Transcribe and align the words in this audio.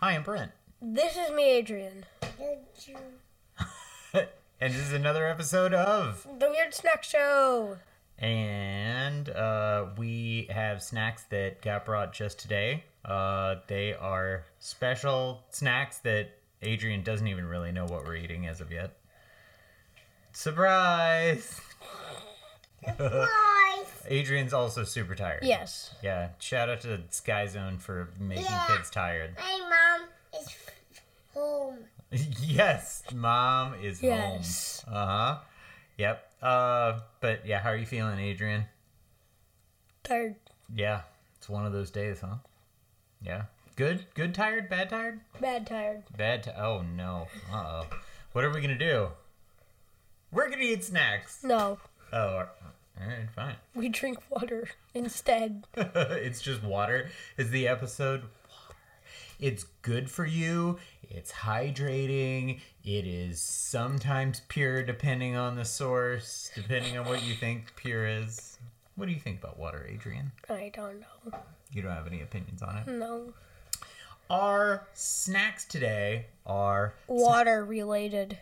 Hi, 0.00 0.12
I'm 0.14 0.22
Brent. 0.22 0.50
This 0.80 1.16
is 1.16 1.30
me, 1.32 1.50
Adrian. 1.50 2.04
and 4.14 4.26
this 4.60 4.76
is 4.76 4.92
another 4.92 5.26
episode 5.26 5.74
of. 5.74 6.26
The 6.38 6.48
Weird 6.48 6.72
Snack 6.74 7.02
Show. 7.04 7.76
And 8.18 9.28
uh, 9.28 9.86
we 9.98 10.48
have 10.50 10.82
snacks 10.82 11.24
that 11.24 11.60
got 11.62 11.84
brought 11.84 12.12
just 12.14 12.38
today. 12.38 12.84
Uh, 13.04 13.56
they 13.66 13.92
are 13.94 14.44
special 14.58 15.42
snacks 15.50 15.98
that 15.98 16.30
Adrian 16.62 17.02
doesn't 17.02 17.28
even 17.28 17.46
really 17.46 17.72
know 17.72 17.84
what 17.86 18.04
we're 18.04 18.16
eating 18.16 18.46
as 18.46 18.60
of 18.60 18.70
yet. 18.72 18.96
Surprise! 20.32 21.60
Surprise! 22.86 23.26
Adrian's 24.08 24.52
also 24.52 24.82
super 24.84 25.14
tired. 25.14 25.40
Yes. 25.42 25.94
Yeah. 26.02 26.30
Shout 26.38 26.68
out 26.68 26.80
to 26.82 27.00
Sky 27.10 27.46
Zone 27.46 27.78
for 27.78 28.08
making 28.18 28.44
Yeah. 28.44 28.66
kids 28.66 28.90
tired. 28.90 29.30
Is 29.38 29.60
home. 31.34 31.78
yes, 32.42 33.02
mom 33.14 33.74
is 33.82 34.02
Yes. 34.02 34.82
home. 34.86 34.94
Uh 34.94 35.06
huh. 35.06 35.38
Yep. 35.98 36.30
Uh, 36.42 37.00
but 37.20 37.46
yeah, 37.46 37.60
how 37.60 37.70
are 37.70 37.76
you 37.76 37.86
feeling, 37.86 38.18
Adrian? 38.18 38.64
Tired. 40.02 40.36
Yeah, 40.74 41.02
it's 41.36 41.48
one 41.48 41.66
of 41.66 41.72
those 41.72 41.90
days, 41.90 42.20
huh? 42.20 42.36
Yeah. 43.22 43.44
Good. 43.76 44.06
Good. 44.14 44.34
Tired. 44.34 44.68
Bad. 44.68 44.90
Tired. 44.90 45.20
Bad 45.40 45.66
tired. 45.66 46.02
Bad. 46.16 46.42
Ti- 46.44 46.50
oh 46.56 46.82
no. 46.82 47.28
Uh 47.52 47.82
oh. 47.82 47.86
What 48.32 48.44
are 48.44 48.50
we 48.50 48.60
gonna 48.60 48.78
do? 48.78 49.08
We're 50.32 50.48
gonna 50.50 50.62
eat 50.62 50.84
snacks. 50.84 51.42
No. 51.44 51.78
Oh. 52.12 52.16
All 52.18 53.06
right. 53.06 53.30
Fine. 53.34 53.54
We 53.74 53.88
drink 53.88 54.18
water 54.30 54.68
instead. 54.94 55.64
it's 55.76 56.40
just 56.42 56.62
water. 56.62 57.10
Is 57.36 57.50
the 57.50 57.68
episode? 57.68 58.24
It's 59.40 59.64
good 59.82 60.10
for 60.10 60.26
you. 60.26 60.78
It's 61.02 61.32
hydrating. 61.32 62.60
It 62.84 63.06
is 63.06 63.40
sometimes 63.40 64.42
pure, 64.48 64.82
depending 64.82 65.34
on 65.34 65.56
the 65.56 65.64
source, 65.64 66.50
depending 66.54 66.98
on 66.98 67.06
what 67.06 67.24
you 67.24 67.34
think 67.34 67.74
pure 67.74 68.06
is. 68.06 68.58
What 68.96 69.06
do 69.06 69.12
you 69.12 69.20
think 69.20 69.38
about 69.42 69.58
water, 69.58 69.88
Adrian? 69.90 70.32
I 70.48 70.70
don't 70.74 71.00
know. 71.00 71.38
You 71.72 71.80
don't 71.82 71.92
have 71.92 72.06
any 72.06 72.20
opinions 72.20 72.62
on 72.62 72.76
it. 72.76 72.86
No. 72.86 73.32
Our 74.28 74.86
snacks 74.92 75.64
today 75.64 76.26
are, 76.46 76.94
Water 77.08 77.64
related. 77.64 78.38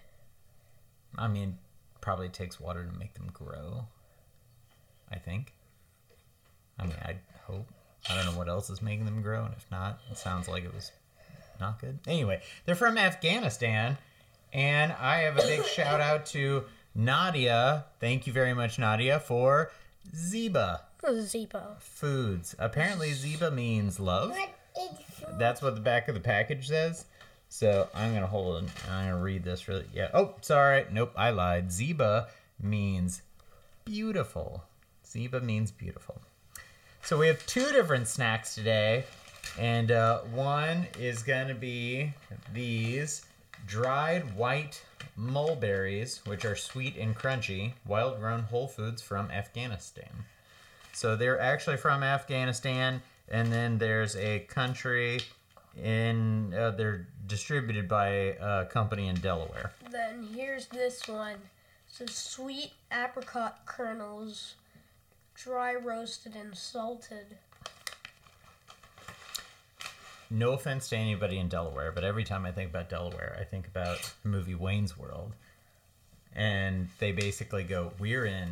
I 1.17 1.29
mean, 1.29 1.59
probably 2.01 2.29
takes 2.29 2.59
water 2.61 2.85
to 2.85 2.99
make 2.99 3.15
them 3.15 3.31
grow. 3.33 3.87
I 5.11 5.17
think. 5.17 5.55
I 6.79 6.85
mean, 6.87 6.97
I 7.03 7.17
hope. 7.47 7.69
I 8.09 8.15
don't 8.17 8.27
know 8.33 8.39
what 8.39 8.49
else 8.49 8.71
is 8.71 8.83
making 8.83 9.05
them 9.05 9.23
grow, 9.23 9.45
and 9.45 9.55
if 9.55 9.67
not, 9.71 10.01
it 10.11 10.19
sounds 10.19 10.49
like 10.49 10.65
it 10.65 10.75
was 10.75 10.93
not 11.61 11.81
good. 11.81 11.99
Anyway, 12.07 12.41
they're 12.65 12.75
from 12.75 12.99
Afghanistan, 12.99 13.99
and 14.53 14.93
I 14.93 15.21
have 15.21 15.39
a 15.39 15.43
big 15.43 15.65
shout 15.65 16.01
out 16.01 16.27
to 16.27 16.65
Nadia. 16.95 17.85
Thank 18.01 18.27
you 18.27 18.33
very 18.33 18.55
much, 18.55 18.79
Nadia, 18.79 19.21
for 19.21 19.71
Zeba 20.15 20.81
Ziba. 21.21 21.77
foods. 21.79 22.55
Apparently, 22.59 23.13
Ziba 23.13 23.51
means 23.51 24.01
love. 24.01 24.31
What 24.31 24.51
is? 24.77 24.99
That's 25.39 25.63
what 25.63 25.75
the 25.75 25.81
back 25.81 26.09
of 26.09 26.15
the 26.15 26.21
package 26.21 26.69
says. 26.69 27.05
So 27.49 27.89
I'm 27.95 28.13
gonna 28.15 28.27
hold 28.27 28.65
it. 28.65 28.71
I'm 28.91 29.11
gonna 29.11 29.23
read 29.23 29.45
this 29.45 29.69
really. 29.69 29.87
Yeah. 29.93 30.11
Oh, 30.13 30.35
sorry. 30.41 30.87
Nope, 30.93 31.13
I 31.17 31.31
lied. 31.31 31.73
Ziba 31.73 32.29
means 32.61 33.23
beautiful. 33.85 34.65
Ziba 35.07 35.41
means 35.41 35.71
beautiful. 35.71 36.21
So 37.09 37.17
we 37.17 37.27
have 37.29 37.47
two 37.47 37.73
different 37.73 38.07
snacks 38.07 38.55
today, 38.55 39.07
and 39.59 39.91
uh, 39.91 40.19
one 40.25 40.87
is 41.01 41.23
gonna 41.23 41.55
be 41.55 42.13
these 42.53 43.25
dried 43.67 44.37
white 44.37 44.85
mulberries, 45.17 46.21
which 46.27 46.45
are 46.45 46.55
sweet 46.55 46.99
and 46.99 47.17
crunchy, 47.17 47.73
wild-grown 47.87 48.43
whole 48.43 48.69
foods 48.69 49.01
from 49.01 49.31
Afghanistan. 49.31 50.11
So 50.93 51.17
they're 51.17 51.41
actually 51.41 51.79
from 51.79 52.03
Afghanistan, 52.03 53.01
and 53.31 53.51
then 53.51 53.79
there's 53.79 54.15
a 54.15 54.41
country 54.41 55.21
in. 55.83 56.53
Uh, 56.53 56.73
they're 56.73 57.07
distributed 57.27 57.89
by 57.89 58.09
a 58.39 58.67
company 58.67 59.09
in 59.09 59.17
Delaware. 59.17 59.73
Then 59.91 60.29
here's 60.35 60.67
this 60.67 61.09
one. 61.09 61.37
So 61.87 62.05
sweet 62.05 62.73
apricot 62.93 63.65
kernels, 63.65 64.57
dry 65.43 65.75
roasted 65.75 66.35
and 66.35 66.57
salted. 66.57 67.39
No 70.31 70.53
offense 70.53 70.89
to 70.91 70.97
anybody 70.97 71.39
in 71.39 71.49
Delaware, 71.49 71.93
but 71.93 72.05
every 72.05 72.25
time 72.25 72.45
I 72.45 72.53
think 72.53 72.71
about 72.71 72.91
Delaware, 72.91 73.37
I 73.41 73.45
think 73.45 73.67
about 73.67 74.13
the 74.23 74.29
movie 74.29 74.55
Wayne's 74.55 74.99
World, 74.99 75.33
and 76.35 76.89
they 76.99 77.13
basically 77.13 77.65
go, 77.65 77.93
"We're 77.99 78.27
in 78.27 78.51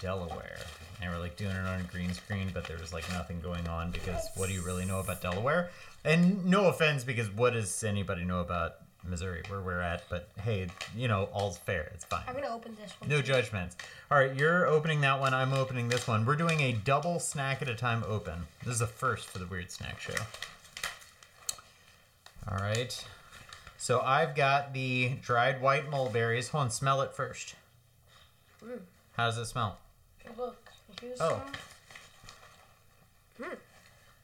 Delaware," 0.00 0.60
and 1.02 1.12
we're 1.12 1.20
like 1.20 1.36
doing 1.36 1.54
it 1.54 1.66
on 1.66 1.80
a 1.80 1.84
green 1.84 2.14
screen, 2.14 2.50
but 2.54 2.66
there 2.66 2.78
was 2.78 2.92
like 2.92 3.10
nothing 3.12 3.40
going 3.40 3.68
on 3.68 3.90
because 3.90 4.26
what 4.36 4.48
do 4.48 4.54
you 4.54 4.62
really 4.62 4.86
know 4.86 5.00
about 5.00 5.20
Delaware? 5.20 5.70
And 6.04 6.46
no 6.46 6.66
offense, 6.66 7.04
because 7.04 7.28
what 7.30 7.52
does 7.52 7.84
anybody 7.84 8.24
know 8.24 8.40
about 8.40 8.76
Missouri, 9.04 9.42
where 9.48 9.60
we're 9.60 9.80
at? 9.80 10.02
But 10.10 10.28
hey, 10.42 10.66
you 10.96 11.08
know, 11.08 11.24
all's 11.32 11.56
fair. 11.58 11.90
It's 11.94 12.04
fine. 12.04 12.22
I'm 12.28 12.34
gonna 12.34 12.48
open 12.54 12.76
this 12.80 12.92
one. 13.00 13.08
No 13.08 13.22
judgments. 13.22 13.76
All 14.10 14.18
right, 14.18 14.34
you're 14.34 14.66
opening 14.66 15.00
that 15.02 15.18
one. 15.20 15.32
I'm 15.34 15.52
opening 15.52 15.88
this 15.88 16.06
one. 16.06 16.26
We're 16.26 16.36
doing 16.36 16.60
a 16.60 16.72
double 16.72 17.18
snack 17.20 17.62
at 17.62 17.68
a 17.68 17.74
time 17.74 18.04
open. 18.06 18.46
This 18.64 18.74
is 18.74 18.80
a 18.80 18.86
first 18.86 19.28
for 19.28 19.38
the 19.38 19.46
Weird 19.46 19.70
Snack 19.70 20.00
Show. 20.00 20.14
All 22.50 22.58
right. 22.58 23.04
So 23.76 24.00
I've 24.00 24.34
got 24.34 24.72
the 24.74 25.12
dried 25.22 25.60
white 25.62 25.88
mulberries. 25.90 26.48
Hold 26.48 26.64
on, 26.64 26.70
smell 26.70 27.00
it 27.02 27.12
first. 27.14 27.54
Mm. 28.64 28.80
How 29.16 29.26
does 29.26 29.38
it 29.38 29.46
smell? 29.46 29.78
Look, 30.36 30.56
here's 31.00 31.20
Oh. 31.20 31.40
some. 33.38 33.46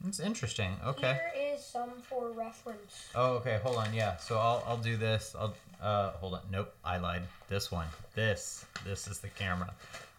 It's 0.06 0.20
interesting. 0.20 0.76
Okay. 0.84 1.18
Here 1.34 1.54
is 1.54 1.64
some 1.64 1.90
for 2.02 2.30
reference. 2.30 3.08
Oh, 3.14 3.32
okay. 3.34 3.58
Hold 3.62 3.76
on. 3.76 3.94
Yeah. 3.94 4.16
So 4.16 4.38
I'll 4.38 4.62
I'll 4.66 4.76
do 4.76 4.96
this. 4.96 5.34
I'll 5.38 5.54
uh 5.82 6.10
hold 6.12 6.34
on. 6.34 6.42
Nope. 6.50 6.74
I 6.84 6.98
lied. 6.98 7.22
This 7.48 7.70
one. 7.72 7.86
This. 8.14 8.64
This 8.84 9.06
is 9.08 9.18
the 9.20 9.28
camera. 9.28 9.72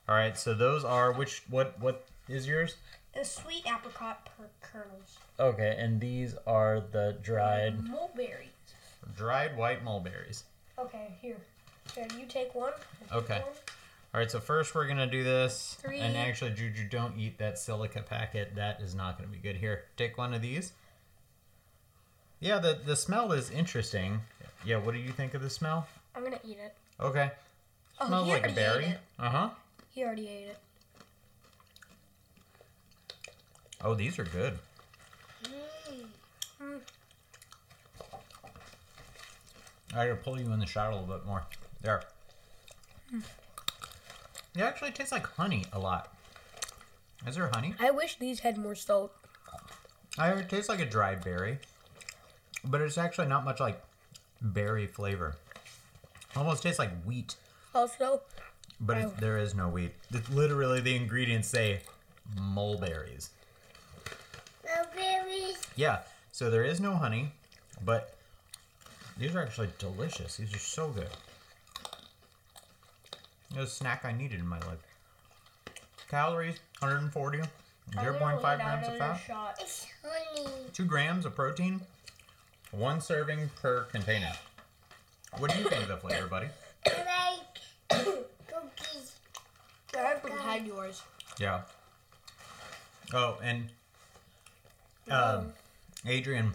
All 0.09 0.16
right. 0.16 0.38
So 0.38 0.53
those 0.53 0.84
are 0.84 1.12
which 1.12 1.44
what 1.50 1.79
what 1.79 2.06
is 2.28 2.47
yours? 2.47 2.75
The 3.13 3.24
sweet 3.24 3.63
apricot 3.66 4.28
per- 4.38 4.50
kernels. 4.62 5.19
Okay, 5.40 5.75
and 5.79 6.01
these 6.01 6.35
are 6.45 6.81
the 6.91 7.16
dried 7.22 7.88
Mulberries. 7.88 8.50
dried 9.16 9.56
white 9.56 9.84
mulberries. 9.85 10.44
Okay, 10.78 11.16
here. 11.22 11.38
Here, 11.94 12.07
you 12.19 12.25
take 12.25 12.53
one. 12.56 12.74
Take 13.09 13.13
Okay. 13.13 13.40
one. 13.40 13.53
All 14.16 14.20
right, 14.20 14.31
so 14.31 14.40
first 14.40 14.74
we're 14.74 14.88
gonna 14.88 15.08
do 15.08 15.26
this. 15.26 15.76
Three. 15.81 16.00
And 16.00 16.16
actually, 16.16 16.52
Juju, 16.52 16.88
don't 16.88 17.20
eat 17.20 17.38
that 17.40 17.59
silica 17.59 18.02
packet. 18.02 18.56
That 18.56 18.80
is 18.80 18.96
not 18.96 19.18
gonna 19.18 19.28
be 19.28 19.40
good. 19.40 19.58
Here, 19.58 19.84
take 19.98 20.18
one 20.18 20.34
of 20.34 20.42
these. 20.42 20.72
Yeah, 22.40 22.59
the 22.59 22.80
the 22.81 22.96
smell 22.96 23.34
is 23.34 23.52
interesting. 23.52 24.22
Yeah, 24.64 24.78
what 24.78 24.94
do 24.94 25.02
you 25.02 25.09
think 25.09 25.34
of 25.34 25.42
the 25.42 25.50
smell? 25.50 25.86
I'm 26.16 26.24
gonna 26.24 26.40
eat 26.46 26.59
it. 26.64 26.74
Okay, 26.98 27.30
Oh, 28.00 28.08
smells 28.08 28.30
like 28.30 28.50
a 28.50 28.54
berry. 28.54 28.96
Uh 29.20 29.30
huh. 29.30 29.50
He 29.90 30.02
already 30.06 30.30
ate 30.30 30.48
it. 30.48 30.58
Oh, 33.84 33.96
these 33.96 34.18
are 34.18 34.24
good. 34.24 34.58
Mm. 36.62 36.80
I 39.94 40.06
gotta 40.08 40.16
pull 40.16 40.40
you 40.40 40.54
in 40.54 40.59
the 40.62 40.66
shot 40.66 40.94
a 40.94 40.96
little 40.96 41.18
bit 41.18 41.25
more. 41.25 41.44
There. 41.81 42.02
It 44.56 44.62
actually 44.62 44.92
tastes 44.92 45.12
like 45.12 45.28
honey 45.28 45.66
a 45.74 45.80
lot. 45.80 46.13
Is 47.28 47.36
there 47.36 47.50
honey? 47.54 47.74
I 47.80 47.92
wish 47.92 48.18
these 48.18 48.40
had 48.40 48.57
more 48.57 48.75
salt. 48.75 49.12
I 50.18 50.31
it 50.31 50.50
tastes 50.50 50.69
like 50.69 50.80
a 50.80 50.86
dried 50.86 51.24
berry, 51.24 51.60
but 52.63 52.80
it's 52.80 52.98
actually 52.98 53.28
not 53.28 53.44
much 53.44 53.60
like 53.60 53.81
berry 54.42 54.88
flavor. 54.88 55.36
Almost 56.36 56.63
tastes 56.63 56.80
like 56.80 56.92
wheat, 57.04 57.36
Also, 57.74 58.22
but 58.80 58.98
it, 58.98 59.18
there 59.18 59.38
is 59.38 59.56
no 59.56 59.68
wheat. 59.68 59.92
It's 60.13 60.30
literally 60.30 60.80
the 60.80 60.96
ingredients 60.96 61.50
say 61.50 61.81
mulberries. 62.40 63.31
Mulberries. 64.66 65.62
Yeah, 65.75 66.00
so 66.31 66.50
there 66.50 66.63
is 66.63 66.80
no 66.80 66.96
honey, 66.96 67.31
but 67.84 68.16
these 69.18 69.36
are 69.36 69.42
actually 69.42 69.69
delicious. 69.80 70.38
These 70.38 70.54
are 70.56 70.60
so 70.60 70.90
good. 70.90 71.10
It 73.51 73.59
was 73.59 73.69
a 73.69 73.71
snack 73.71 74.06
I 74.06 74.12
needed 74.12 74.39
in 74.39 74.47
my 74.47 74.59
life. 74.59 74.80
Calories 76.09 76.59
140, 76.80 77.39
0.5 77.92 78.42
grams 78.42 78.88
of 78.88 78.97
fat. 78.97 79.15
Shot. 79.18 79.57
It's 79.59 79.88
honey. 80.03 80.47
2 80.74 80.86
grams 80.86 81.25
of 81.25 81.36
protein, 81.36 81.81
one 82.71 83.01
serving 83.01 83.50
per 83.62 83.83
container. 83.86 84.31
What 85.38 85.51
do 85.51 85.59
you 85.59 85.68
think 85.68 85.83
of 85.83 85.88
the 85.89 85.97
flavor, 85.97 86.27
buddy? 86.27 86.47
I 86.86 87.38
like 87.89 88.06
cookies. 88.47 89.15
I 89.95 90.00
haven't 90.00 90.31
had 90.31 90.65
yours. 90.65 91.01
Yeah. 91.39 91.62
Oh, 93.13 93.38
and 93.44 93.65
um, 95.09 95.53
Adrian 96.06 96.53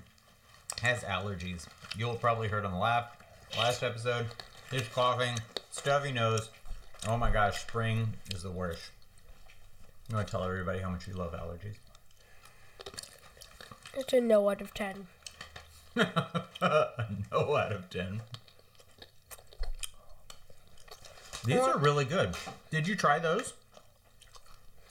has 0.82 1.00
allergies. 1.02 1.66
You'll 1.96 2.14
probably 2.14 2.48
heard 2.48 2.64
on 2.64 2.72
the 2.72 2.78
last 2.78 3.12
last 3.58 3.82
episode. 3.82 4.26
He's 4.70 4.88
coughing, 4.88 5.36
stuffy 5.70 6.12
nose. 6.12 6.50
Oh 7.08 7.16
my 7.16 7.30
gosh, 7.30 7.62
spring 7.62 8.14
is 8.34 8.42
the 8.42 8.50
worst. 8.50 8.90
You 10.08 10.16
want 10.16 10.26
to 10.26 10.30
tell 10.30 10.44
everybody 10.44 10.80
how 10.80 10.90
much 10.90 11.08
you 11.08 11.14
love 11.14 11.32
allergies? 11.32 11.76
It's 13.94 14.12
a 14.12 14.20
no 14.20 14.50
out 14.50 14.60
of 14.60 14.74
10. 14.74 15.06
no 15.96 16.04
out 16.62 17.72
of 17.72 17.88
10. 17.90 18.20
These 21.44 21.56
are 21.56 21.78
really 21.78 22.04
good. 22.04 22.34
Did 22.70 22.86
you 22.86 22.94
try 22.94 23.18
those? 23.18 23.54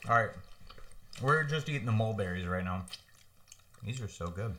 All 0.08 0.16
right. 0.16 0.30
We're 1.22 1.44
just 1.44 1.68
eating 1.68 1.86
the 1.86 1.92
mulberries 1.92 2.46
right 2.46 2.64
now. 2.64 2.86
These 3.84 4.00
are 4.00 4.08
so 4.08 4.28
good. 4.28 4.54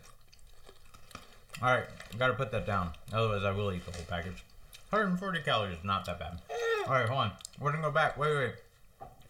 All 1.61 1.75
right. 1.75 1.85
Gotta 2.17 2.33
put 2.33 2.51
that 2.51 2.65
down. 2.65 2.91
Otherwise, 3.11 3.43
I 3.43 3.51
will 3.51 3.73
eat 3.73 3.85
the 3.85 3.91
whole 3.91 4.05
package. 4.07 4.43
140 4.91 5.41
calories. 5.41 5.77
Not 5.83 6.05
that 6.05 6.17
bad. 6.17 6.39
All 6.87 6.93
right, 6.93 7.07
hold 7.07 7.19
on. 7.21 7.31
We're 7.59 7.71
gonna 7.71 7.83
go 7.83 7.91
back. 7.91 8.17
Wait, 8.17 8.35
wait. 8.35 8.53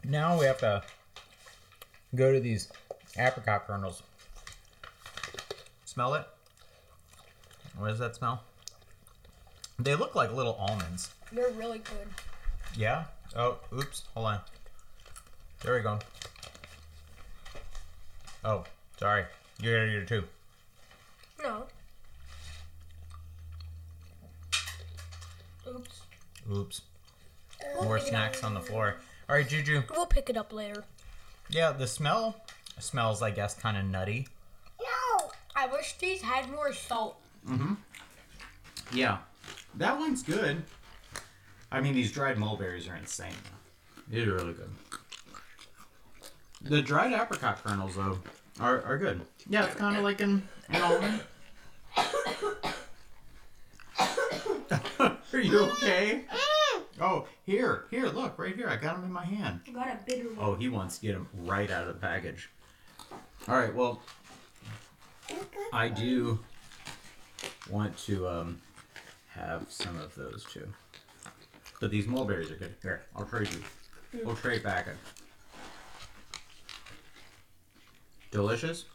Now 0.05 0.39
we 0.39 0.45
have 0.45 0.59
to 0.59 0.81
go 2.15 2.31
to 2.31 2.39
these 2.39 2.69
apricot 3.17 3.67
kernels. 3.67 4.03
Smell 5.85 6.13
it? 6.13 6.25
What 7.77 7.89
does 7.89 7.99
that 7.99 8.15
smell? 8.15 8.43
They 9.77 9.95
look 9.95 10.15
like 10.15 10.33
little 10.33 10.53
almonds. 10.53 11.09
They're 11.31 11.51
really 11.51 11.79
good. 11.79 12.07
Yeah? 12.77 13.05
Oh, 13.35 13.57
oops. 13.73 14.03
Hold 14.13 14.27
on. 14.27 14.39
There 15.63 15.75
we 15.75 15.81
go. 15.81 15.99
Oh, 18.45 18.63
sorry. 18.97 19.25
You're 19.59 19.79
gonna 19.79 19.97
eat 19.97 20.03
it 20.03 20.07
too. 20.07 20.23
No. 21.43 21.65
Oops. 25.67 26.01
Oops. 26.51 26.81
More 27.83 27.99
snacks 27.99 28.43
on 28.43 28.53
the 28.53 28.59
floor. 28.59 28.95
All 29.29 29.35
right, 29.35 29.47
Juju. 29.47 29.83
We'll 29.91 30.05
pick 30.05 30.29
it 30.29 30.37
up 30.37 30.53
later. 30.53 30.83
Yeah, 31.49 31.71
the 31.71 31.87
smell 31.87 32.35
smells, 32.79 33.21
I 33.21 33.31
guess, 33.31 33.53
kind 33.53 33.77
of 33.77 33.85
nutty. 33.85 34.27
No. 34.79 35.31
I 35.55 35.67
wish 35.67 35.93
these 35.97 36.21
had 36.21 36.49
more 36.49 36.73
salt. 36.73 37.17
Mm-hmm. 37.47 37.73
Yeah, 38.93 39.19
that 39.75 39.97
one's 39.97 40.23
good. 40.23 40.63
I 41.71 41.81
mean, 41.81 41.93
these 41.93 42.11
dried 42.11 42.37
mulberries 42.37 42.87
are 42.87 42.95
insane. 42.95 43.33
These 44.09 44.27
are 44.27 44.33
really 44.35 44.53
good. 44.53 44.69
The 46.61 46.81
dried 46.81 47.13
apricot 47.13 47.63
kernels, 47.63 47.95
though, 47.95 48.19
are, 48.59 48.81
are 48.81 48.97
good. 48.97 49.21
Yeah, 49.49 49.65
it's 49.65 49.75
kind 49.75 49.95
of 49.97 50.03
like 50.03 50.21
an, 50.21 50.47
an 50.69 50.81
almond. 50.81 51.21
are 55.33 55.39
you 55.39 55.59
okay? 55.59 56.25
Oh, 57.01 57.27
here, 57.43 57.85
here, 57.89 58.05
look, 58.05 58.37
right 58.37 58.55
here. 58.55 58.69
I 58.69 58.75
got 58.75 58.95
them 58.95 59.05
in 59.05 59.11
my 59.11 59.25
hand. 59.25 59.61
I 59.67 59.71
got 59.71 59.87
a 59.87 59.99
bitter 60.05 60.29
one. 60.29 60.37
Oh, 60.39 60.53
he 60.53 60.69
wants 60.69 60.99
to 60.99 61.07
get 61.07 61.13
them 61.13 61.27
right 61.33 61.69
out 61.71 61.87
of 61.87 61.95
the 61.95 61.99
package. 61.99 62.49
All 63.47 63.55
right, 63.57 63.73
well, 63.73 64.03
I 65.73 65.89
do 65.89 66.39
want 67.71 67.97
to 68.05 68.27
um, 68.27 68.61
have 69.29 69.65
some 69.67 69.99
of 69.99 70.13
those 70.13 70.45
too. 70.45 70.67
But 71.79 71.89
these 71.89 72.05
mulberries 72.05 72.51
are 72.51 72.55
good. 72.55 72.75
Here, 72.83 73.01
I'll 73.15 73.25
trade 73.25 73.49
you. 73.51 74.21
We'll 74.23 74.35
trade 74.35 74.61
back 74.61 74.87
it. 74.87 74.95
Delicious. 78.29 78.85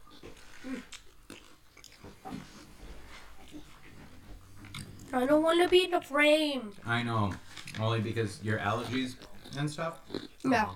I 5.12 5.26
don't 5.26 5.42
want 5.42 5.60
to 5.60 5.68
be 5.68 5.84
in 5.84 5.90
the 5.90 6.00
frame. 6.00 6.72
I 6.86 7.02
know, 7.02 7.32
only 7.80 8.00
because 8.00 8.42
your 8.42 8.58
allergies 8.58 9.14
and 9.58 9.70
stuff. 9.70 10.00
Yeah. 10.44 10.68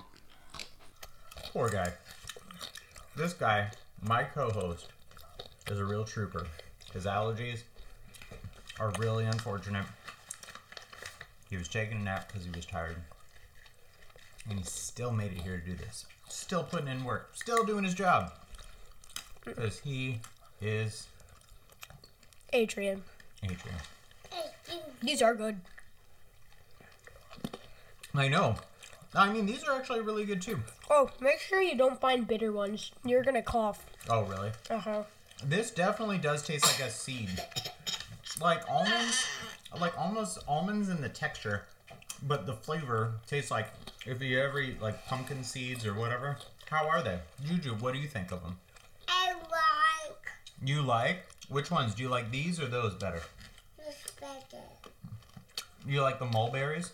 Poor 1.53 1.69
guy. 1.69 1.91
This 3.15 3.33
guy, 3.33 3.69
my 4.01 4.23
co-host, 4.23 4.87
is 5.67 5.79
a 5.79 5.85
real 5.85 6.05
trooper. 6.05 6.47
His 6.93 7.05
allergies 7.05 7.63
are 8.79 8.91
really 8.99 9.25
unfortunate. 9.25 9.85
He 11.49 11.57
was 11.57 11.67
taking 11.67 11.97
a 11.97 12.03
nap 12.03 12.27
because 12.27 12.45
he 12.45 12.51
was 12.51 12.65
tired. 12.65 12.95
And 14.49 14.57
he 14.57 14.65
still 14.65 15.11
made 15.11 15.33
it 15.33 15.41
here 15.41 15.57
to 15.57 15.65
do 15.65 15.75
this. 15.75 16.05
Still 16.29 16.63
putting 16.63 16.87
in 16.87 17.03
work. 17.03 17.31
Still 17.33 17.63
doing 17.63 17.83
his 17.83 17.93
job. 17.93 18.31
Because 19.43 19.79
he 19.79 20.19
is 20.61 21.07
Adrian. 22.53 23.03
Adrian. 23.43 23.77
These 25.01 25.21
are 25.21 25.35
good. 25.35 25.59
I 28.13 28.27
know. 28.27 28.55
I 29.13 29.31
mean, 29.31 29.45
these 29.45 29.63
are 29.63 29.75
actually 29.75 30.01
really 30.01 30.25
good 30.25 30.41
too. 30.41 30.59
Oh, 30.89 31.09
make 31.19 31.39
sure 31.39 31.61
you 31.61 31.77
don't 31.77 31.99
find 31.99 32.27
bitter 32.27 32.51
ones. 32.51 32.91
You're 33.05 33.23
gonna 33.23 33.41
cough. 33.41 33.85
Oh, 34.09 34.23
really? 34.23 34.51
Uh 34.69 34.79
huh. 34.79 35.03
This 35.43 35.71
definitely 35.71 36.17
does 36.17 36.43
taste 36.43 36.65
like 36.65 36.87
a 36.87 36.91
seed. 36.91 37.29
Like 38.41 38.69
almonds, 38.69 39.25
like 39.79 39.97
almost 39.97 40.39
almonds 40.47 40.89
in 40.89 41.01
the 41.01 41.09
texture, 41.09 41.65
but 42.23 42.45
the 42.45 42.53
flavor 42.53 43.13
tastes 43.27 43.51
like 43.51 43.67
if 44.05 44.21
you 44.21 44.39
ever 44.39 44.59
eat 44.61 44.81
like 44.81 45.05
pumpkin 45.07 45.43
seeds 45.43 45.85
or 45.85 45.93
whatever. 45.93 46.37
How 46.69 46.87
are 46.87 47.01
they? 47.01 47.19
Juju, 47.45 47.71
what 47.75 47.93
do 47.93 47.99
you 47.99 48.07
think 48.07 48.31
of 48.31 48.41
them? 48.41 48.57
I 49.09 49.33
like 49.33 50.27
You 50.63 50.81
like? 50.81 51.25
Which 51.49 51.69
ones? 51.69 51.93
Do 51.93 52.03
you 52.03 52.07
like 52.09 52.31
these 52.31 52.61
or 52.61 52.65
those 52.67 52.93
better? 52.95 53.21
this 53.77 53.97
better. 54.21 54.63
You 55.85 56.01
like 56.01 56.19
the 56.19 56.25
mulberries? 56.27 56.91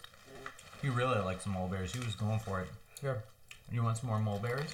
He 0.87 0.93
really 0.93 1.19
likes 1.19 1.43
the 1.43 1.49
mulberries. 1.49 1.91
He 1.91 1.99
was 1.99 2.15
going 2.15 2.39
for 2.39 2.61
it. 2.61 2.69
Here. 3.01 3.21
You 3.69 3.83
want 3.83 3.97
some 3.97 4.07
more 4.07 4.19
mulberries? 4.19 4.73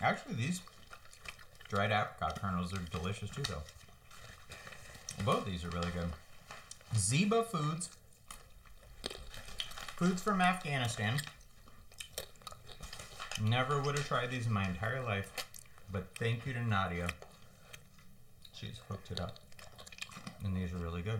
Actually, 0.00 0.36
these 0.36 0.60
dried 1.68 1.90
apricot 1.90 2.40
kernels 2.40 2.72
are 2.72 2.78
delicious 2.96 3.28
too, 3.30 3.42
though. 3.42 3.64
Both 5.24 5.46
these 5.46 5.64
are 5.64 5.70
really 5.70 5.90
good. 5.90 6.06
Ziba 6.96 7.42
Foods. 7.42 7.88
Foods 9.96 10.22
from 10.22 10.40
Afghanistan. 10.40 11.20
Never 13.42 13.80
would 13.80 13.98
have 13.98 14.06
tried 14.06 14.30
these 14.30 14.46
in 14.46 14.52
my 14.52 14.64
entire 14.64 15.02
life, 15.02 15.44
but 15.90 16.06
thank 16.20 16.46
you 16.46 16.52
to 16.52 16.62
Nadia. 16.62 17.08
She's 18.54 18.78
hooked 18.88 19.10
it 19.10 19.20
up. 19.20 19.38
And 20.44 20.56
these 20.56 20.72
are 20.72 20.76
really 20.76 21.02
good. 21.02 21.18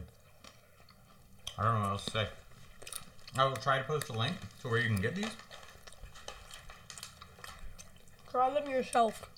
I 1.58 1.64
don't 1.64 1.74
know 1.74 1.80
what 1.80 1.90
else 1.90 2.04
to 2.04 2.10
say. 2.12 2.28
I 3.36 3.44
will 3.46 3.56
try 3.56 3.78
to 3.78 3.84
post 3.84 4.08
a 4.10 4.12
link 4.12 4.34
to 4.60 4.68
where 4.68 4.78
you 4.80 4.88
can 4.88 5.00
get 5.00 5.14
these. 5.14 5.30
Try 8.30 8.50
them 8.50 8.68
yourself. 8.68 9.28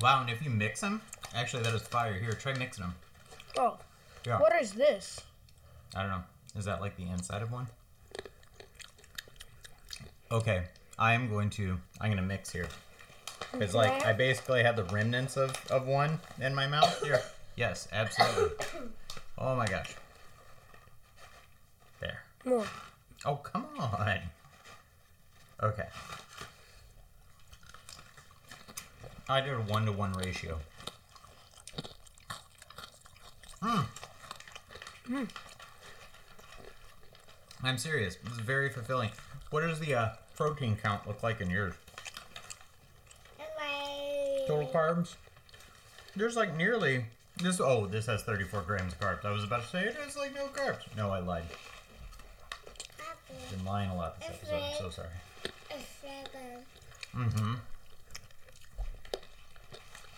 Wow, 0.00 0.20
and 0.20 0.30
if 0.30 0.42
you 0.42 0.50
mix 0.50 0.80
them, 0.80 1.00
actually 1.34 1.62
that 1.62 1.74
is 1.74 1.82
fire. 1.82 2.14
Here, 2.14 2.32
try 2.32 2.54
mixing 2.54 2.84
them. 2.84 2.94
Oh, 3.58 3.78
Yeah. 4.26 4.38
what 4.38 4.52
is 4.60 4.72
this? 4.72 5.20
I 5.94 6.02
don't 6.02 6.10
know. 6.10 6.24
Is 6.56 6.64
that 6.66 6.80
like 6.80 6.96
the 6.96 7.04
inside 7.04 7.42
of 7.42 7.52
one? 7.52 7.66
Okay, 10.30 10.64
I 10.98 11.14
am 11.14 11.28
going 11.28 11.50
to. 11.50 11.78
I'm 12.00 12.10
gonna 12.10 12.22
mix 12.22 12.50
here. 12.50 12.68
Cause 13.52 13.74
like 13.74 14.04
I 14.04 14.12
basically 14.12 14.62
have 14.62 14.76
the 14.76 14.84
remnants 14.84 15.36
of 15.36 15.54
of 15.70 15.86
one 15.86 16.18
in 16.40 16.54
my 16.54 16.66
mouth 16.66 17.02
here. 17.02 17.22
Yes, 17.56 17.88
absolutely. 17.92 18.66
Oh 19.38 19.54
my 19.54 19.66
gosh. 19.66 19.94
There. 22.00 22.22
More. 22.46 22.64
Oh 23.26 23.36
come 23.36 23.66
on. 23.78 24.20
Okay. 25.60 25.88
I 29.28 29.40
did 29.40 29.54
a 29.54 29.56
one 29.56 29.84
to 29.86 29.92
one 29.92 30.12
ratio. 30.12 30.60
Mm. 33.60 35.28
I'm 37.64 37.78
serious. 37.78 38.16
This 38.22 38.34
is 38.34 38.38
very 38.38 38.70
fulfilling. 38.70 39.10
What 39.50 39.62
does 39.62 39.80
the 39.80 39.94
uh, 39.94 40.08
protein 40.36 40.76
count 40.80 41.06
look 41.08 41.24
like 41.24 41.40
in 41.40 41.50
yours? 41.50 41.74
Like 43.38 43.48
Total 44.46 44.68
carbs? 44.68 45.16
There's 46.14 46.36
like 46.36 46.56
nearly 46.56 47.06
this. 47.38 47.60
Oh, 47.60 47.86
this 47.86 48.06
has 48.06 48.22
34 48.22 48.62
grams 48.62 48.92
of 48.92 49.00
carbs. 49.00 49.24
I 49.24 49.32
was 49.32 49.42
about 49.42 49.62
to 49.62 49.68
say 49.68 49.80
it 49.80 49.96
has 49.96 50.16
like 50.16 50.32
no 50.34 50.46
carbs. 50.46 50.82
No, 50.96 51.10
I 51.10 51.18
lied. 51.18 51.44
Apple. 53.56 53.64
Been 53.64 53.72
lying 53.72 53.90
a 53.90 53.96
lot 53.96 54.20
this 54.20 54.28
episode. 54.28 54.54
I'm 54.54 54.78
so 54.78 54.90
sorry. 54.90 55.08
Mm-hmm. 57.16 57.54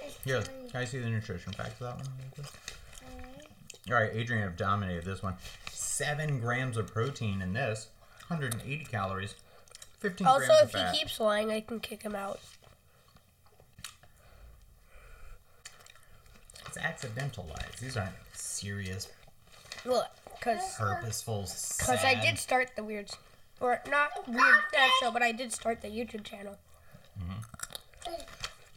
A 0.01 0.25
Here, 0.25 0.43
can 0.71 0.81
I 0.81 0.85
see 0.85 0.99
the 0.99 1.09
nutrition 1.09 1.53
facts 1.53 1.81
of 1.81 1.87
that 1.87 1.97
one? 1.97 2.07
All 3.89 3.95
right, 3.95 4.11
Adrian 4.13 4.43
have 4.43 4.57
dominated 4.57 5.05
this 5.05 5.23
one. 5.23 5.35
Seven 5.73 6.41
grams 6.41 6.77
of 6.77 6.93
protein 6.93 7.41
in 7.41 7.53
this, 7.53 7.89
180 8.27 8.85
calories, 8.85 9.35
15 10.01 10.27
Also, 10.27 10.47
grams 10.47 10.63
of 10.63 10.75
if 10.75 10.93
he 10.93 10.99
keeps 10.99 11.21
lying, 11.21 11.51
I 11.51 11.61
can 11.61 11.81
kick 11.81 12.03
him 12.03 12.15
out. 12.15 12.41
It's 16.67 16.77
accidental 16.77 17.47
lies. 17.49 17.81
These 17.81 17.97
aren't 17.97 18.15
serious, 18.35 19.09
Look, 19.87 20.07
cause, 20.41 20.77
purposeful. 20.77 21.43
cause 21.45 22.05
I 22.05 22.21
did 22.21 22.39
start 22.39 22.71
the 22.77 22.85
weird, 22.85 23.11
or 23.61 23.81
not 23.89 24.29
weird 24.29 24.63
snack 24.71 24.91
show, 25.01 25.11
but 25.11 25.23
I 25.23 25.33
did 25.33 25.53
start 25.53 25.83
the 25.83 25.89
YouTube 25.89 26.25
channel. 26.25 26.57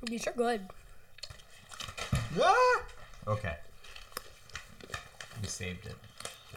These 0.03 0.27
are 0.27 0.33
good. 0.33 0.61
Ah! 2.41 2.81
Okay. 3.27 3.55
We 5.41 5.47
saved 5.47 5.85
it. 5.85 5.95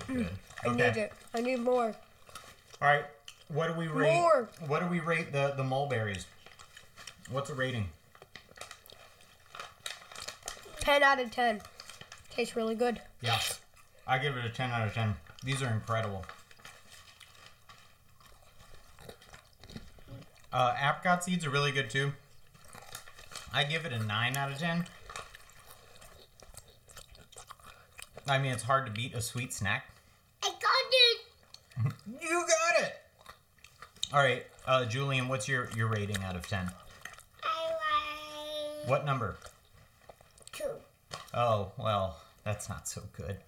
Good. 0.06 0.28
I 0.64 0.68
need 0.74 0.96
it. 0.96 1.12
I 1.34 1.40
need 1.40 1.60
more. 1.60 1.94
All 2.80 2.88
right. 2.88 3.04
What 3.48 3.68
do 3.68 3.74
we 3.74 3.86
rate? 3.88 4.14
More. 4.14 4.48
What 4.66 4.80
do 4.80 4.86
we 4.86 5.00
rate 5.00 5.32
the 5.32 5.52
the 5.56 5.64
mulberries? 5.64 6.26
What's 7.30 7.50
a 7.50 7.54
rating? 7.54 7.88
10 10.80 11.02
out 11.02 11.20
of 11.20 11.30
10. 11.30 11.62
Tastes 12.30 12.56
really 12.56 12.74
good. 12.74 13.00
Yeah. 13.22 13.40
I 14.06 14.18
give 14.18 14.36
it 14.36 14.44
a 14.44 14.50
10 14.50 14.70
out 14.70 14.86
of 14.86 14.92
10. 14.92 15.14
These 15.42 15.62
are 15.62 15.70
incredible. 15.70 16.24
Uh, 20.54 20.72
apricot 20.80 21.24
seeds 21.24 21.44
are 21.44 21.50
really 21.50 21.72
good 21.72 21.90
too. 21.90 22.12
I 23.52 23.64
give 23.64 23.84
it 23.84 23.92
a 23.92 23.98
9 23.98 24.36
out 24.36 24.52
of 24.52 24.58
10. 24.58 24.86
I 28.28 28.38
mean, 28.38 28.52
it's 28.52 28.62
hard 28.62 28.86
to 28.86 28.92
beat 28.92 29.14
a 29.14 29.20
sweet 29.20 29.52
snack. 29.52 29.90
I 30.42 30.48
got 30.48 30.54
it. 30.90 31.92
You 32.22 32.46
got 32.46 32.84
it! 32.84 32.94
All 34.12 34.20
right, 34.22 34.46
uh, 34.66 34.84
Julian, 34.84 35.26
what's 35.28 35.48
your, 35.48 35.68
your 35.76 35.88
rating 35.88 36.22
out 36.22 36.36
of 36.36 36.46
10? 36.46 36.70
I 37.42 37.70
like 38.80 38.88
What 38.88 39.04
number? 39.04 39.36
two. 40.52 40.64
Oh, 41.34 41.72
well, 41.76 42.18
that's 42.44 42.68
not 42.68 42.86
so 42.86 43.02
good. 43.16 43.38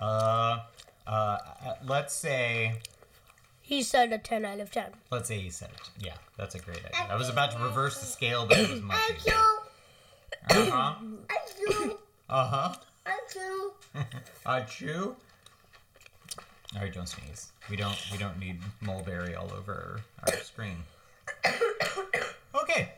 Uh, 0.00 0.60
uh, 1.06 1.10
uh, 1.10 1.74
let's 1.86 2.14
say 2.14 2.76
He 3.66 3.82
said 3.82 4.12
a 4.12 4.18
10 4.18 4.44
out 4.44 4.60
of 4.60 4.70
10. 4.70 4.90
Let's 5.10 5.26
say 5.26 5.38
he 5.40 5.48
said 5.48 5.70
it. 5.74 6.04
Yeah, 6.04 6.12
that's 6.36 6.54
a 6.54 6.58
great 6.58 6.84
idea. 6.84 7.06
I 7.10 7.16
was 7.16 7.30
about 7.30 7.50
to 7.52 7.58
reverse 7.58 7.98
the 7.98 8.04
scale, 8.04 8.44
but 8.46 8.58
it 8.58 8.68
was 8.70 8.82
much 8.82 8.96
I 9.00 9.14
easier. 9.16 9.32
do. 10.50 10.54
Uh 10.54 10.70
huh. 10.70 10.94
I 11.30 11.38
do. 11.58 11.98
Uh 12.28 12.46
huh. 12.46 12.74
I 13.06 13.18
do. 13.32 14.66
Chew. 14.68 15.16
All 16.76 16.82
right, 16.82 16.92
don't 16.92 17.08
sneeze. 17.08 17.52
We 17.70 17.76
don't. 17.76 17.96
We 18.12 18.18
don't 18.18 18.38
need 18.38 18.58
mulberry 18.82 19.34
all 19.34 19.50
over 19.56 20.00
our 20.28 20.36
screen. 20.40 20.76
Okay. 22.54 22.90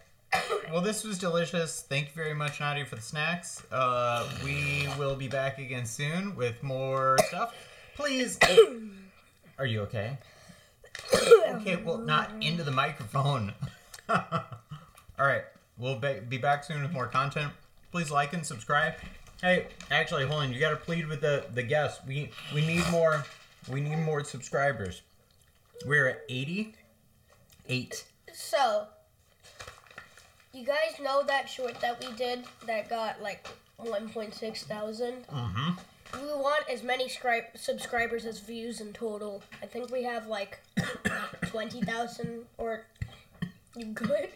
Well, 0.73 0.81
this 0.81 1.05
was 1.05 1.17
delicious. 1.19 1.83
Thank 1.89 2.09
you 2.09 2.13
very 2.15 2.35
much, 2.35 2.59
Nadia, 2.59 2.85
for 2.87 2.97
the 2.97 3.03
snacks. 3.03 3.63
Uh, 3.71 4.29
we 4.45 4.89
will 4.99 5.15
be 5.15 5.29
back 5.29 5.59
again 5.59 5.87
soon 5.87 6.35
with 6.35 6.61
more 6.65 7.17
stuff. 7.29 7.55
Please. 7.95 8.37
Are 9.59 9.67
you 9.67 9.83
okay? 9.83 10.19
Okay. 11.15 11.77
Well, 11.77 11.99
not 11.99 12.31
into 12.41 12.63
the 12.65 12.71
microphone. 12.71 13.53
All 14.09 14.19
right. 15.19 15.43
We'll 15.79 15.99
be 15.99 16.21
be 16.29 16.39
back 16.39 16.65
soon 16.65 16.83
with 16.83 16.93
more 16.93 17.07
content. 17.07 17.53
Please 17.93 18.11
like 18.11 18.33
and 18.33 18.45
subscribe. 18.45 18.95
Hey, 19.43 19.67
actually, 19.91 20.27
hold 20.27 20.43
on. 20.43 20.53
You 20.53 20.61
got 20.61 20.71
to 20.71 20.77
plead 20.77 21.07
with 21.07 21.21
the 21.21 21.45
the 21.55 21.63
guests. 21.63 22.01
We 22.07 22.31
we 22.55 22.67
need 22.67 22.85
more. 22.91 23.25
We 23.71 23.81
need 23.81 23.99
more 23.99 24.25
subscribers. 24.25 25.03
We're 25.85 26.09
at 26.09 26.23
eighty 26.29 26.75
eight. 27.69 28.05
So, 28.33 28.87
you 30.53 30.65
guys 30.65 31.01
know 31.03 31.23
that 31.27 31.49
short 31.49 31.81
that 31.81 32.01
we 32.01 32.13
did 32.17 32.45
that 32.67 32.89
got 32.89 33.23
like 33.23 33.49
1.6 33.83 34.59
thousand? 34.65 35.27
Mm-hmm. 35.29 35.73
We 36.15 36.21
want 36.35 36.69
as 36.71 36.83
many 36.83 37.09
scri- 37.09 37.57
subscribers 37.57 38.25
as 38.25 38.41
views 38.41 38.81
in 38.81 38.93
total. 38.93 39.43
I 39.63 39.67
think 39.67 39.91
we 39.91 40.03
have 40.05 40.27
like 40.27 40.61
20,000 41.47 42.45
or. 42.59 42.87
You 43.79 43.85
good? 43.89 44.31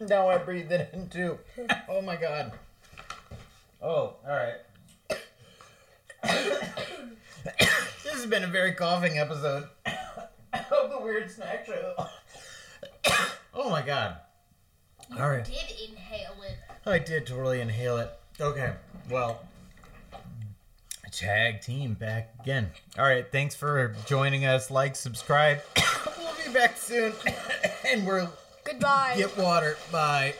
Now 0.00 0.28
I 0.28 0.38
breathed 0.38 0.70
it 0.70 0.90
in 0.92 1.08
too. 1.08 1.36
Oh 1.88 2.00
my 2.00 2.14
god. 2.14 2.52
Oh, 3.82 4.14
all 4.24 4.28
right. 4.28 4.54
this 6.22 8.12
has 8.12 8.26
been 8.26 8.44
a 8.44 8.46
very 8.46 8.72
coughing 8.72 9.18
episode 9.18 9.66
of 10.70 10.90
the 10.90 10.98
Weird 11.02 11.28
Snack 11.28 11.66
Show. 11.66 12.06
oh 13.52 13.68
my 13.68 13.82
god. 13.82 14.18
All 15.18 15.28
right. 15.28 15.40
I 15.40 15.50
did 15.50 15.90
inhale 15.90 16.36
it. 16.48 16.56
I 16.88 16.98
did 17.00 17.26
totally 17.26 17.60
inhale 17.60 17.96
it. 17.98 18.10
Okay, 18.40 18.72
well, 19.10 19.40
tag 21.10 21.60
team 21.60 21.94
back 21.94 22.34
again. 22.40 22.70
All 22.98 23.04
right, 23.04 23.30
thanks 23.30 23.54
for 23.54 23.94
joining 24.06 24.44
us. 24.44 24.70
Like, 24.70 24.96
subscribe. 24.96 25.60
we'll 26.18 26.34
be 26.46 26.52
back 26.52 26.76
soon, 26.76 27.12
and 27.86 28.06
we're 28.06 28.28
Goodbye. 28.64 29.14
get 29.16 29.36
water. 29.36 29.76
Bye. 29.90 30.34